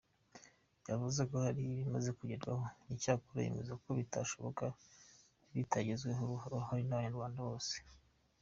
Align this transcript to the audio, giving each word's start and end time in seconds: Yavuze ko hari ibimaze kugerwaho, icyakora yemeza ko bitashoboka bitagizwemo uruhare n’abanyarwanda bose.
Yavuze 0.89 1.21
ko 1.29 1.35
hari 1.45 1.61
ibimaze 1.63 2.09
kugerwaho, 2.17 2.65
icyakora 2.93 3.39
yemeza 3.45 3.73
ko 3.83 3.89
bitashoboka 3.99 4.63
bitagizwemo 5.53 6.25
uruhare 6.47 6.83
n’abanyarwanda 6.85 7.41
bose. 7.49 7.73